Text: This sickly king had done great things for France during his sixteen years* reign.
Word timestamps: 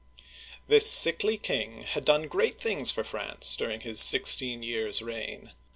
This 0.67 0.91
sickly 0.91 1.37
king 1.37 1.83
had 1.83 2.05
done 2.05 2.23
great 2.27 2.59
things 2.59 2.89
for 2.89 3.03
France 3.03 3.55
during 3.55 3.81
his 3.81 3.99
sixteen 4.01 4.63
years* 4.63 5.03
reign. 5.03 5.51